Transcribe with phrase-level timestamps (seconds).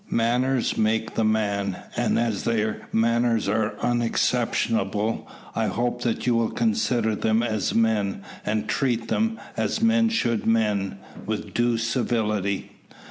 [0.09, 6.49] Manners makes the man, and as their manners are unexceptionable, I hope that you will
[6.49, 12.71] consider them as men, and treat them, as men should men, with due civility."